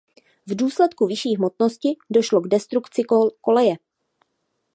[0.47, 3.03] V důsledku vyšší hmotnosti došlo k destrukci
[3.41, 3.75] koleje.